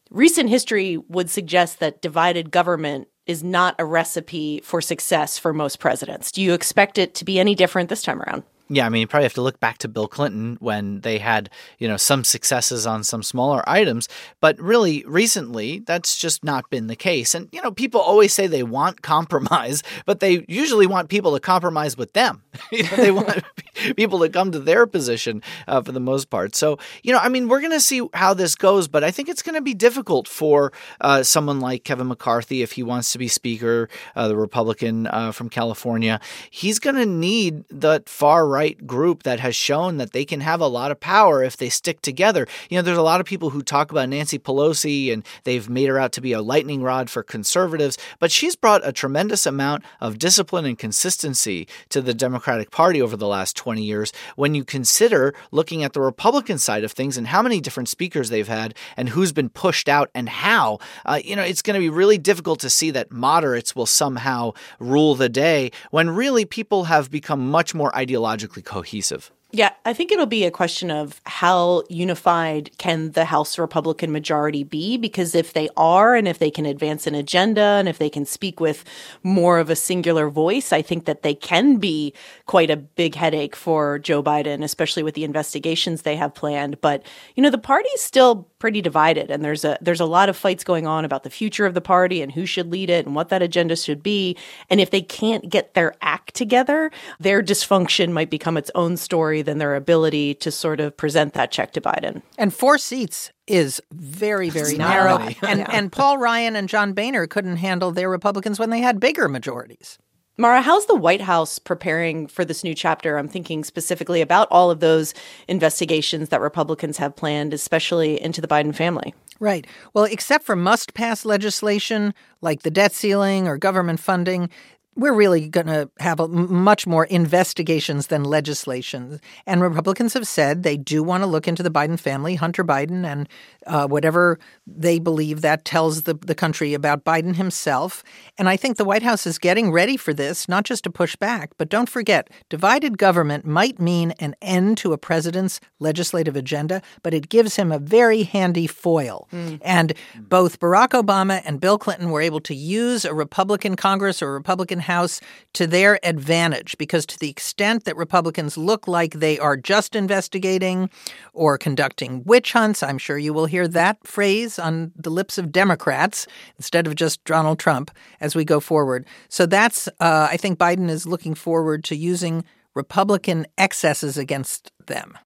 recent 0.10 0.50
history 0.50 0.98
would 0.98 1.30
suggest 1.30 1.80
that 1.80 2.02
divided 2.02 2.50
government 2.50 3.08
is 3.28 3.44
not 3.44 3.76
a 3.78 3.86
recipe 3.86 4.60
for 4.64 4.82
success 4.82 5.38
for 5.38 5.54
most 5.54 5.80
presidents. 5.80 6.32
Do 6.32 6.42
you 6.42 6.54
expect 6.54 6.98
it 6.98 7.14
to 7.16 7.26
be 7.26 7.40
any 7.40 7.54
different 7.54 7.90
this 7.90 8.02
time 8.02 8.22
around? 8.24 8.42
Yeah, 8.72 8.86
I 8.86 8.90
mean, 8.90 9.02
you 9.02 9.08
probably 9.08 9.24
have 9.24 9.34
to 9.34 9.42
look 9.42 9.60
back 9.60 9.80
to 9.80 9.88
Bill 9.88 10.08
Clinton 10.08 10.56
when 10.60 11.02
they 11.02 11.18
had, 11.18 11.50
you 11.80 11.88
know, 11.88 11.98
some 11.98 12.24
successes 12.24 12.86
on 12.86 13.04
some 13.04 13.24
smaller 13.24 13.68
items. 13.68 14.08
But 14.42 14.60
really, 14.62 15.04
recently, 15.08 15.80
that's 15.80 16.20
just 16.20 16.44
not 16.44 16.70
been 16.70 16.86
the 16.86 16.96
case. 16.96 17.34
And, 17.34 17.50
you 17.52 17.64
know, 17.64 17.72
people 17.72 18.00
always 18.00 18.32
say 18.32 18.46
they 18.46 18.62
want 18.62 19.02
compromise, 19.02 19.82
but 20.06 20.20
they 20.20 20.46
usually 20.48 20.86
want 20.86 21.10
people 21.10 21.34
to 21.34 21.40
compromise 21.40 21.98
with 21.98 22.14
them. 22.14 22.44
they 22.72 23.12
want 23.12 23.44
people 23.96 24.20
to 24.20 24.30
come 24.30 24.52
to 24.52 24.60
their 24.60 24.88
position 24.88 25.42
uh, 25.68 25.82
for 25.82 25.92
the 25.92 26.00
most 26.00 26.30
part. 26.30 26.56
So, 26.56 26.78
you 27.04 27.14
know, 27.14 27.20
I 27.20 27.30
mean, 27.30 27.48
we're 27.48 27.62
going 27.62 27.72
to 27.72 27.80
see 27.80 28.08
how 28.14 28.34
this 28.34 28.56
goes, 28.56 28.88
but 28.88 29.04
I 29.04 29.12
think 29.12 29.30
it's 29.30 29.42
going 29.42 29.56
to 29.56 29.62
be 29.62 29.74
difficult 29.74 30.28
for 30.28 30.74
uh, 31.02 31.24
someone 31.24 31.60
like 31.60 31.84
Kevin 31.84 32.08
McCarthy 32.08 32.62
if 32.62 32.74
he 32.74 32.84
wants 32.84 33.12
to 33.12 33.18
be 33.18 33.28
Speaker, 33.28 33.90
uh, 34.16 34.28
the 34.28 34.36
Republican 34.36 35.08
uh, 35.08 35.32
from 35.32 35.50
California. 35.50 36.20
He's 36.50 36.80
going 36.80 36.96
to 36.96 37.06
need 37.06 37.64
that 37.70 38.10
far 38.10 38.48
right 38.48 38.86
group 38.86 39.24
that 39.24 39.40
has 39.40 39.56
shown 39.56 39.98
that 39.98 40.12
they 40.12 40.26
can 40.26 40.42
have 40.42 40.62
a 40.62 40.68
lot 40.68 40.92
of 40.92 41.00
power 41.00 41.44
if 41.44 41.58
they 41.58 41.70
stick 41.70 42.02
together. 42.02 42.48
You 42.70 42.78
know, 42.78 42.82
there's 42.82 42.98
a 42.98 43.04
lot 43.04 43.20
of 43.20 43.26
people 43.26 43.52
who 43.52 43.62
talk 43.62 43.92
about 43.92 44.10
Nancy 44.10 44.40
Pelosi 44.40 45.14
and 45.14 45.26
they've 45.44 45.70
made 45.70 45.90
her 45.90 46.00
out 46.00 46.12
to 46.14 46.22
be 46.22 46.34
a 46.34 46.42
lightning 46.42 46.84
rod 46.84 47.10
for 47.10 47.24
conservatives, 47.24 47.98
but 48.20 48.32
she's 48.32 48.56
brought 48.56 48.86
a 48.88 48.92
tremendous 48.92 49.46
amount 49.46 49.84
of 50.02 50.18
discipline 50.20 50.66
and 50.66 50.78
consistency 50.78 51.68
to 51.90 52.02
the 52.02 52.14
Democratic 52.14 52.40
Party 52.72 53.02
over 53.02 53.16
the 53.16 53.28
last 53.28 53.56
20 53.56 53.84
years 53.84 54.12
when 54.36 54.56
you 54.56 54.64
consider 54.64 55.34
looking 55.52 55.84
at 55.84 55.94
the 55.94 56.02
Republican 56.02 56.58
side 56.58 56.84
of 56.84 56.92
things 56.92 57.18
and 57.18 57.28
how 57.28 57.42
many 57.42 57.60
different 57.62 57.90
speakers 57.90 58.30
they've 58.30 58.48
had 58.48 58.76
and 58.98 59.10
who's 59.10 59.32
been 59.32 59.50
pushed 59.50 59.88
out 59.88 60.10
and 60.16 60.30
how. 60.30 60.80
Uh, 61.06 61.20
you 61.24 61.36
know, 61.36 61.44
it's 61.44 61.62
going 61.62 61.76
to 61.76 61.80
be 61.80 61.90
really 61.90 62.18
difficult 62.18 62.60
to 62.60 62.70
see 62.70 62.92
that 62.92 63.12
moderates 63.12 63.76
will 63.76 63.86
somehow 63.86 64.52
rule 64.80 65.16
the 65.16 65.30
day 65.30 65.72
when 65.92 66.10
really 66.10 66.46
people 66.46 66.86
have 66.86 67.12
become 67.12 67.50
much 67.50 67.74
more 67.76 67.92
ideologically 67.92 68.64
cohesive. 68.64 69.32
Yeah, 69.52 69.72
I 69.84 69.94
think 69.94 70.12
it'll 70.12 70.28
be 70.28 70.46
a 70.46 70.52
question 70.52 70.92
of 70.92 71.20
how 71.26 71.82
unified 71.90 72.70
can 72.78 73.14
the 73.14 73.26
House 73.26 73.58
Republican 73.58 74.12
majority 74.12 74.64
be? 74.64 74.96
Because 74.96 75.34
if 75.34 75.54
they 75.54 75.70
are, 75.76 76.14
and 76.16 76.28
if 76.28 76.38
they 76.38 76.52
can 76.52 76.68
advance 76.68 77.08
an 77.08 77.16
agenda, 77.16 77.62
and 77.62 77.90
if 77.90 77.98
they 77.98 78.12
can 78.12 78.26
speak 78.26 78.60
with 78.60 78.86
more 79.24 79.58
of 79.58 79.72
a 79.72 79.76
singular 79.76 80.30
voice, 80.30 80.72
I 80.72 80.84
think 80.84 81.06
that 81.06 81.24
they 81.24 81.34
can 81.34 81.78
be 81.78 82.14
quite 82.46 82.70
a 82.70 82.78
big 82.78 83.16
headache 83.16 83.56
for 83.56 83.98
Joe 83.98 84.22
Biden, 84.22 84.64
especially 84.64 85.02
with 85.02 85.16
the 85.16 85.24
investigations 85.24 86.04
they 86.04 86.16
have 86.16 86.36
planned. 86.36 86.80
But, 86.80 87.02
you 87.36 87.42
know, 87.42 87.50
the 87.50 87.58
party's 87.58 88.02
still 88.02 88.48
pretty 88.60 88.82
divided 88.82 89.32
and 89.32 89.44
there's 89.44 89.64
a 89.64 89.78
there's 89.82 90.02
a 90.02 90.06
lot 90.06 90.28
of 90.28 90.36
fights 90.36 90.66
going 90.66 90.86
on 90.86 91.06
about 91.06 91.24
the 91.24 91.30
future 91.30 91.66
of 91.66 91.74
the 91.74 91.82
party 91.82 92.22
and 92.22 92.34
who 92.34 92.46
should 92.46 92.70
lead 92.70 92.90
it 92.90 93.06
and 93.06 93.16
what 93.16 93.30
that 93.30 93.42
agenda 93.42 93.74
should 93.76 94.04
be 94.04 94.36
and 94.70 94.82
if 94.82 94.92
they 94.92 95.02
can't 95.02 95.50
get 95.50 95.74
their 95.74 95.96
act 96.02 96.36
together 96.36 96.92
their 97.22 97.42
dysfunction 97.42 98.12
might 98.12 98.30
become 98.30 98.58
its 98.58 98.70
own 98.76 98.98
story 98.98 99.39
than 99.42 99.58
their 99.58 99.76
ability 99.76 100.34
to 100.36 100.52
sort 100.52 100.80
of 100.80 100.96
present 100.98 101.34
that 101.34 101.52
check 101.52 101.74
to 101.74 101.82
Biden 101.82 102.22
and 102.38 102.54
four 102.54 102.78
seats 102.78 103.32
is 103.48 103.82
very 103.92 104.50
very 104.50 104.78
narrow 104.78 105.18
and 105.42 105.60
yeah. 105.60 105.68
and 105.72 105.92
Paul 105.92 106.18
Ryan 106.18 106.56
and 106.56 106.70
John 106.70 106.94
Boehner 106.94 107.28
couldn't 107.28 107.58
handle 107.58 107.92
their 107.92 108.10
Republicans 108.10 108.60
when 108.60 108.70
they 108.70 108.80
had 108.80 109.00
bigger 109.00 109.28
majorities 109.28 109.98
Mara, 110.40 110.62
how's 110.62 110.86
the 110.86 110.96
White 110.96 111.20
House 111.20 111.60
preparing 111.60 112.26
for 112.26 112.46
this 112.46 112.64
new 112.64 112.74
chapter? 112.74 113.18
I'm 113.18 113.28
thinking 113.28 113.66
specifically 113.66 114.22
about 114.22 114.48
all 114.50 114.72
of 114.72 114.80
those 114.80 115.14
investigations 115.50 116.30
that 116.30 116.40
Republicans 116.40 116.96
have 116.96 117.18
planned, 117.18 117.54
especially 117.54 118.22
into 118.22 118.40
the 118.40 118.48
Biden 118.48 118.74
family. 118.74 119.14
Right. 119.42 119.68
Well, 119.94 120.06
except 120.06 120.46
for 120.46 120.56
must 120.56 120.94
pass 120.94 121.26
legislation 121.26 122.14
like 122.40 122.62
the 122.62 122.72
debt 122.72 122.94
ceiling 122.94 123.50
or 123.50 123.58
government 123.58 124.00
funding, 124.00 124.50
we're 124.96 125.14
really 125.14 125.48
going 125.48 125.68
to 125.68 125.90
have 126.00 126.20
a, 126.20 126.28
much 126.28 126.86
more 126.86 127.06
investigations 127.06 128.08
than 128.08 128.24
legislation. 128.24 129.22
And 129.46 129.62
Republicans 129.62 130.14
have 130.14 130.28
said 130.28 130.64
they 130.64 130.78
do 130.78 131.02
want 131.02 131.24
to 131.24 131.28
look 131.28 131.48
into 131.48 131.64
the 131.64 131.72
Biden 131.72 132.00
family, 132.00 132.36
Hunter 132.36 132.64
Biden, 132.64 133.06
and 133.06 133.30
uh, 133.66 133.88
whatever 133.88 134.40
they 134.68 135.00
believe 135.00 135.42
that 135.42 135.64
tells 135.64 136.04
the, 136.04 136.16
the 136.16 136.36
country 136.36 136.74
about 136.74 137.06
Biden 137.06 137.36
himself. 137.36 138.04
And 138.38 138.50
I 138.50 138.58
think 138.58 138.78
the 138.78 138.86
White 138.86 139.04
House 139.04 139.26
is 139.26 139.38
getting 139.38 139.72
ready 139.72 139.96
for 139.96 140.14
this, 140.14 140.50
not 140.50 140.66
just 140.66 140.84
to 140.84 140.90
push 140.90 141.16
back, 141.16 141.52
but 141.58 141.70
don't 141.70 141.90
forget, 141.90 142.30
divided 142.50 142.98
government 142.98 143.46
might 143.46 143.80
mean 143.80 144.12
an 144.20 144.36
end 144.42 144.78
to 144.80 144.92
a 144.92 144.98
president's 144.98 145.62
legislative 145.80 146.36
agenda, 146.36 146.82
but 147.04 147.14
it 147.14 147.30
gives 147.30 147.56
him 147.56 147.72
a 147.72 147.80
very 147.80 148.24
handy 148.24 148.68
foil. 148.68 149.28
Mm. 149.32 149.60
And 149.62 149.94
both 150.18 150.60
Barack 150.60 150.90
Obama 150.90 151.42
and 151.46 151.62
Bill 151.62 151.78
Clinton 151.78 152.12
were 152.12 152.22
able 152.22 152.42
to 152.42 152.56
use 152.56 153.06
a 153.06 153.14
Republican 153.14 153.76
Congress 153.76 154.22
or 154.22 154.30
a 154.30 154.34
Republican 154.34 154.80
House 154.90 155.22
to 155.54 155.68
their 155.68 156.00
advantage 156.04 156.78
because, 156.78 157.06
to 157.06 157.20
the 157.20 157.30
extent 157.30 157.86
that 157.86 157.96
Republicans 157.96 158.58
look 158.58 158.88
like 158.88 159.14
they 159.14 159.38
are 159.40 159.56
just 159.56 159.96
investigating 159.96 160.90
or 161.34 161.58
conducting 161.58 162.24
witch 162.26 162.54
hunts, 162.54 162.82
I'm 162.82 162.98
sure 162.98 163.18
you 163.18 163.34
will 163.34 163.46
hear 163.46 163.68
that 163.68 163.96
phrase 164.06 164.58
on 164.58 164.92
the 164.96 165.12
lips 165.12 165.38
of 165.38 165.52
Democrats 165.52 166.28
instead 166.58 166.88
of 166.88 166.96
just 166.96 167.24
Donald 167.24 167.60
Trump 167.60 167.92
as 168.20 168.36
we 168.36 168.44
go 168.44 168.60
forward. 168.60 169.06
So 169.30 169.46
that's, 169.46 169.88
uh, 170.00 170.28
I 170.34 170.38
think 170.38 170.60
Biden 170.60 170.90
is 170.90 171.06
looking 171.06 171.36
forward 171.36 171.84
to 171.86 171.96
using 171.96 172.44
Republican 172.76 173.46
excesses 173.58 174.18
against 174.18 174.72
them. 174.88 175.18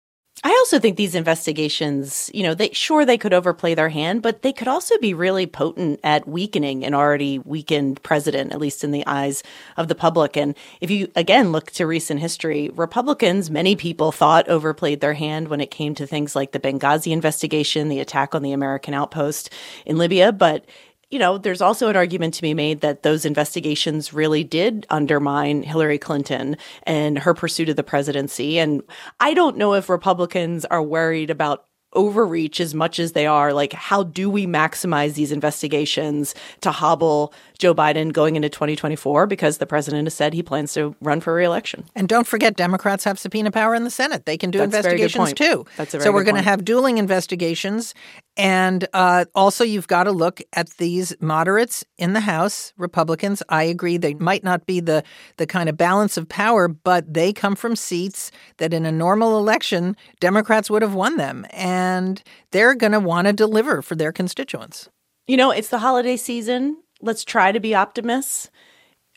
I 0.45 0.49
also 0.49 0.77
think 0.77 0.97
these 0.97 1.15
investigations, 1.15 2.29
you 2.33 2.43
know, 2.43 2.53
they 2.53 2.71
sure 2.71 3.05
they 3.05 3.17
could 3.17 3.33
overplay 3.33 3.75
their 3.75 3.87
hand, 3.87 4.21
but 4.21 4.41
they 4.41 4.51
could 4.51 4.67
also 4.67 4.97
be 4.97 5.13
really 5.13 5.47
potent 5.47 6.01
at 6.03 6.27
weakening 6.27 6.83
an 6.83 6.93
already 6.93 7.39
weakened 7.39 8.03
president, 8.03 8.51
at 8.51 8.59
least 8.59 8.83
in 8.83 8.91
the 8.91 9.07
eyes 9.07 9.41
of 9.77 9.87
the 9.87 9.95
public. 9.95 10.35
And 10.35 10.53
if 10.81 10.91
you 10.91 11.09
again 11.15 11.53
look 11.53 11.71
to 11.71 11.87
recent 11.87 12.19
history, 12.19 12.69
Republicans, 12.75 13.49
many 13.49 13.77
people 13.77 14.11
thought 14.11 14.49
overplayed 14.49 14.99
their 14.99 15.13
hand 15.13 15.47
when 15.47 15.61
it 15.61 15.71
came 15.71 15.95
to 15.95 16.05
things 16.05 16.35
like 16.35 16.51
the 16.51 16.59
Benghazi 16.59 17.13
investigation, 17.13 17.87
the 17.87 18.01
attack 18.01 18.35
on 18.35 18.43
the 18.43 18.51
American 18.51 18.93
outpost 18.93 19.49
in 19.85 19.97
Libya, 19.97 20.33
but 20.33 20.65
you 21.13 21.19
know, 21.19 21.37
there's 21.37 21.61
also 21.61 21.89
an 21.89 21.95
argument 21.95 22.33
to 22.33 22.41
be 22.41 22.55
made 22.55 22.81
that 22.81 23.03
those 23.03 23.23
investigations 23.23 24.13
really 24.13 24.43
did 24.43 24.87
undermine 24.89 25.61
Hillary 25.61 25.99
Clinton 25.99 26.57
and 26.87 27.19
her 27.19 27.35
pursuit 27.35 27.69
of 27.69 27.75
the 27.75 27.83
presidency. 27.83 28.57
And 28.57 28.81
I 29.19 29.35
don't 29.35 29.55
know 29.55 29.75
if 29.75 29.89
Republicans 29.89 30.65
are 30.65 30.81
worried 30.81 31.29
about 31.29 31.67
overreach 31.93 32.59
as 32.59 32.73
much 32.73 32.97
as 32.97 33.11
they 33.11 33.27
are 33.27 33.53
like 33.53 33.71
how 33.71 34.01
do 34.01 34.27
we 34.27 34.47
maximize 34.47 35.13
these 35.13 35.31
investigations 35.31 36.33
to 36.61 36.71
hobble 36.71 37.31
Joe 37.63 37.73
Biden 37.73 38.11
going 38.11 38.35
into 38.35 38.49
2024 38.49 39.25
because 39.25 39.57
the 39.57 39.65
president 39.65 40.05
has 40.05 40.13
said 40.13 40.33
he 40.33 40.43
plans 40.43 40.73
to 40.73 40.97
run 40.99 41.21
for 41.21 41.33
reelection. 41.33 41.85
And 41.95 42.09
don't 42.09 42.27
forget, 42.27 42.57
Democrats 42.57 43.05
have 43.05 43.17
subpoena 43.17 43.51
power 43.51 43.73
in 43.73 43.85
the 43.85 43.89
Senate. 43.89 44.25
They 44.25 44.37
can 44.37 44.51
do 44.51 44.57
That's 44.57 44.75
investigations 44.75 45.31
too. 45.31 45.65
That's 45.77 45.93
a 45.93 45.97
very 45.99 46.03
so 46.03 46.11
we're 46.11 46.25
going 46.25 46.35
to 46.35 46.41
have 46.41 46.65
dueling 46.65 46.97
investigations. 46.97 47.93
And 48.35 48.85
uh, 48.91 49.23
also, 49.33 49.63
you've 49.63 49.87
got 49.87 50.03
to 50.03 50.11
look 50.11 50.41
at 50.51 50.71
these 50.71 51.15
moderates 51.21 51.85
in 51.97 52.11
the 52.11 52.19
House, 52.19 52.73
Republicans. 52.75 53.41
I 53.47 53.63
agree 53.63 53.95
they 53.95 54.15
might 54.15 54.43
not 54.43 54.65
be 54.65 54.81
the, 54.81 55.01
the 55.37 55.47
kind 55.47 55.69
of 55.69 55.77
balance 55.77 56.17
of 56.17 56.27
power, 56.27 56.67
but 56.67 57.13
they 57.13 57.31
come 57.31 57.55
from 57.55 57.77
seats 57.77 58.29
that 58.57 58.73
in 58.73 58.85
a 58.85 58.91
normal 58.91 59.37
election, 59.37 59.95
Democrats 60.19 60.69
would 60.69 60.81
have 60.81 60.95
won 60.95 61.15
them. 61.15 61.45
And 61.51 62.21
they're 62.51 62.75
going 62.75 62.91
to 62.91 62.99
want 62.99 63.27
to 63.27 63.31
deliver 63.31 63.81
for 63.81 63.95
their 63.95 64.11
constituents. 64.11 64.89
You 65.27 65.37
know, 65.37 65.51
it's 65.51 65.69
the 65.69 65.79
holiday 65.79 66.17
season 66.17 66.82
let's 67.03 67.23
try 67.23 67.51
to 67.51 67.59
be 67.59 67.75
optimists. 67.75 68.49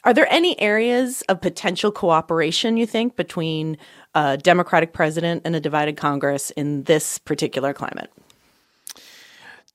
Are 0.04 0.12
there 0.12 0.30
any 0.30 0.58
areas 0.60 1.22
of 1.22 1.40
potential 1.40 1.90
cooperation, 1.90 2.76
you 2.76 2.86
think, 2.86 3.16
between 3.16 3.78
a 4.14 4.36
Democratic 4.36 4.92
president 4.92 5.42
and 5.44 5.56
a 5.56 5.60
divided 5.60 5.96
Congress 5.96 6.50
in 6.50 6.84
this 6.84 7.18
particular 7.18 7.72
climate? 7.72 8.12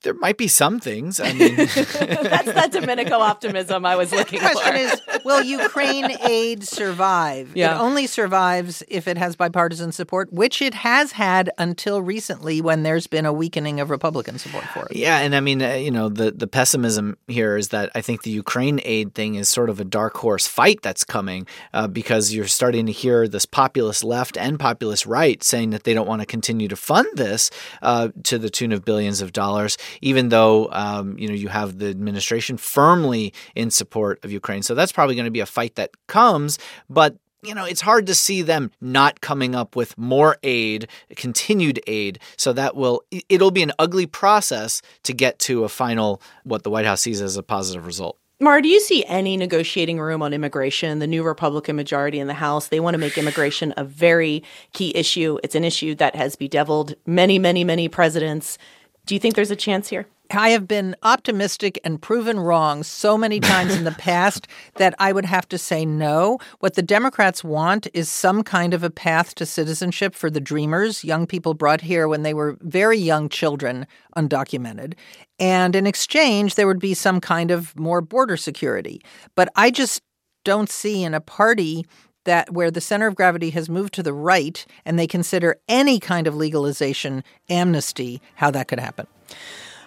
There 0.04 0.14
might 0.16 0.38
be 0.38 0.48
some 0.48 0.80
things. 0.80 1.20
I 1.20 1.34
mean, 1.34 1.56
that's 1.56 2.52
that 2.52 2.72
Domenico 2.72 3.20
optimism 3.20 3.86
I 3.86 3.96
was 3.96 4.12
looking 4.12 4.40
for. 4.40 4.50
The 4.50 4.54
question 4.54 4.76
is, 4.76 5.02
will 5.24 5.44
Ukraine 5.44 6.12
aid 6.22 6.64
survive? 6.64 7.56
Yeah. 7.56 7.76
It 7.76 7.80
only 7.80 8.08
survives 8.08 8.84
if 8.88 9.08
it 9.08 9.18
has 9.18 9.36
bipartisan 9.36 9.92
support, 9.92 10.34
which 10.34 10.62
it 10.62 10.74
has 10.74 11.14
had 11.14 11.52
until 11.58 12.02
recently 12.02 12.62
when 12.62 12.84
there's 12.84 13.08
been 13.08 13.26
a 13.26 13.34
weakening 13.34 13.80
of 13.80 13.90
Republican 13.90 14.40
support 14.40 14.64
for 14.66 14.88
it. 14.88 14.96
Yeah, 14.96 15.20
and 15.20 15.36
I 15.36 15.40
mean, 15.40 15.62
uh, 15.62 15.74
you 15.74 15.92
know, 15.92 16.10
the 16.10 16.32
the 16.32 16.48
pessimism 16.48 17.18
here 17.28 17.56
is 17.56 17.70
that 17.70 17.92
I 17.94 18.02
think 18.02 18.24
the 18.24 18.32
Ukraine 18.32 18.82
aid 18.84 19.14
thing 19.14 19.36
is 19.36 19.50
sort 19.50 19.70
of 19.70 19.80
a 19.80 19.86
dark 19.86 20.18
horse 20.18 20.48
fight 20.48 20.82
that's 20.82 21.04
coming 21.04 21.46
uh, 21.74 21.88
because 21.88 22.34
you're 22.34 22.48
starting 22.48 22.86
to 22.88 22.92
hear 22.92 23.28
this 23.28 23.46
populist 23.46 24.04
left 24.04 24.38
and 24.38 24.60
populist 24.60 25.06
right 25.06 25.44
saying 25.44 25.70
that 25.72 25.84
they 25.84 25.94
don't 25.94 26.08
want 26.08 26.22
to 26.22 26.26
continue 26.26 26.68
to 26.68 26.76
fund 26.76 27.08
this 27.16 27.52
uh, 27.82 28.10
to 28.24 28.38
the 28.38 28.50
tune 28.50 28.72
of 28.72 28.84
billions 28.84 29.22
of 29.22 29.32
dollars 29.32 29.78
even 30.02 30.30
though 30.30 30.70
um, 30.72 31.18
you 31.18 31.28
know 31.28 31.34
you 31.34 31.48
have 31.50 31.80
the 31.80 31.88
administration 31.88 32.58
firmly 32.58 33.34
in 33.56 33.72
support 33.72 34.24
of 34.24 34.32
Ukraine. 34.32 34.64
So 34.64 34.76
that's 34.76 34.92
probably 34.92 35.16
going 35.16 35.26
to 35.26 35.32
be 35.32 35.40
a 35.40 35.46
fight 35.46 35.76
that 35.76 35.92
comes, 36.08 36.58
but 36.90 37.18
you 37.44 37.56
know, 37.56 37.66
it's 37.66 37.82
hard 37.82 38.06
to 38.08 38.16
see 38.16 38.42
them 38.42 38.72
not 38.82 39.22
coming 39.22 39.56
up 39.56 39.76
with 39.76 39.98
more 39.98 40.38
aid, 40.44 40.88
continued 41.16 41.80
aid. 41.88 42.20
So 42.38 42.54
that 42.54 42.76
will, 42.76 43.04
it'll 43.30 43.52
be 43.52 43.64
an 43.64 43.72
ugly 43.80 44.06
process 44.06 44.82
to 45.04 45.14
get 45.14 45.40
to 45.40 45.64
a 45.64 45.70
final, 45.70 46.22
what 46.44 46.64
the 46.64 46.70
White 46.70 46.86
House 46.86 47.02
sees 47.02 47.22
as 47.22 47.38
a 47.38 47.44
positive 47.44 47.86
result. 47.86 48.18
Mar, 48.40 48.60
do 48.60 48.68
you 48.68 48.80
see 48.80 49.06
any 49.06 49.38
negotiating 49.38 50.00
room 50.00 50.24
on 50.24 50.34
immigration? 50.34 50.98
The 50.98 51.06
new 51.06 51.22
Republican 51.22 51.76
majority 51.76 52.20
in 52.20 52.26
the 52.26 52.34
House, 52.34 52.70
they 52.70 52.80
want 52.80 52.96
to 52.96 52.98
make 52.98 53.16
immigration 53.16 53.72
a 53.78 53.84
very 53.84 54.42
key 54.74 54.92
issue. 54.96 55.38
It's 55.44 55.54
an 55.54 55.64
issue 55.64 55.94
that 55.96 56.16
has 56.16 56.36
bedeviled 56.36 56.96
many, 57.06 57.38
many, 57.38 57.64
many 57.64 57.88
presidents. 57.88 58.58
Do 59.06 59.16
you 59.16 59.20
think 59.20 59.36
there's 59.36 59.52
a 59.52 59.56
chance 59.56 59.90
here? 59.90 60.08
I 60.34 60.50
have 60.50 60.68
been 60.68 60.96
optimistic 61.04 61.80
and 61.84 62.02
proven 62.02 62.40
wrong 62.40 62.84
so 62.84 63.18
many 63.18 63.40
times 63.40 63.76
in 63.76 63.84
the 63.84 63.92
past 63.98 64.48
that 64.76 64.96
I 64.98 65.12
would 65.12 65.26
have 65.26 65.48
to 65.50 65.58
say 65.58 65.86
no. 65.86 66.40
What 66.60 66.76
the 66.76 66.82
Democrats 66.82 67.44
want 67.44 67.88
is 67.94 68.10
some 68.10 68.44
kind 68.44 68.74
of 68.74 68.84
a 68.84 68.90
path 68.90 69.36
to 69.36 69.46
citizenship 69.46 70.16
for 70.16 70.30
the 70.30 70.40
dreamers, 70.40 71.04
young 71.04 71.28
people 71.28 71.54
brought 71.54 71.82
here 71.82 72.08
when 72.08 72.24
they 72.24 72.34
were 72.34 72.58
very 72.62 72.98
young 72.98 73.28
children, 73.28 73.88
undocumented. 74.16 74.94
And 75.40 75.76
in 75.76 75.86
exchange, 75.86 76.56
there 76.56 76.68
would 76.68 76.80
be 76.80 76.94
some 76.94 77.20
kind 77.20 77.52
of 77.52 77.78
more 77.78 78.02
border 78.02 78.38
security. 78.38 79.02
But 79.36 79.50
I 79.56 79.72
just 79.72 80.02
don't 80.46 80.70
see 80.70 81.04
in 81.04 81.14
a 81.14 81.22
party 81.22 81.86
that 82.26 82.54
where 82.54 82.72
the 82.72 82.82
center 82.82 83.08
of 83.08 83.16
gravity 83.16 83.50
has 83.52 83.70
moved 83.70 83.94
to 83.96 84.04
the 84.04 84.14
right 84.14 84.66
and 84.86 84.98
they 84.98 85.08
consider 85.08 85.58
any 85.68 86.00
kind 86.00 86.28
of 86.28 86.36
legalization 86.36 87.24
amnesty, 87.50 88.22
how 88.36 88.52
that 88.52 88.68
could 88.68 88.80
happen. 88.80 89.08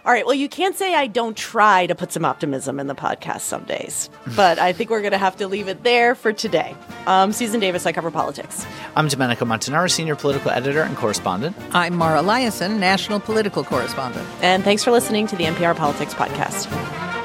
All 0.07 0.13
right. 0.13 0.27
Well, 0.27 0.35
you 0.35 0.51
can't 0.51 0.77
say 0.77 0.95
I 0.95 1.07
don't 1.07 1.35
try 1.35 1.87
to 1.87 1.95
put 1.95 2.13
some 2.13 2.27
optimism 2.27 2.79
in 2.79 2.89
the 2.89 2.95
podcast 2.95 3.41
some 3.41 3.65
days, 3.65 4.11
but 4.37 4.59
I 4.59 4.75
think 4.75 4.91
we're 4.91 5.01
going 5.01 5.13
to 5.13 5.19
have 5.19 5.37
to 5.37 5.49
leave 5.49 5.67
it 5.67 5.83
there 5.83 6.15
for 6.15 6.31
today. 6.31 6.77
Um, 7.07 7.33
Susan 7.33 7.59
Davis, 7.59 7.87
I 7.87 7.93
cover 7.93 8.11
politics. 8.11 8.67
I'm 8.97 9.09
Domenico 9.09 9.47
Montanaro, 9.47 9.91
senior 9.91 10.15
political 10.15 10.51
editor 10.51 10.83
and 10.83 10.95
correspondent. 10.97 11.57
I'm 11.73 11.97
Mara 11.97 12.21
Liasson, 12.21 12.79
national 12.79 13.19
political 13.19 13.65
correspondent. 13.65 14.29
And 14.43 14.63
thanks 14.63 14.85
for 14.85 14.91
listening 14.91 15.27
to 15.29 15.37
the 15.37 15.45
NPR 15.45 15.75
Politics 15.75 16.13
Podcast. 16.13 17.24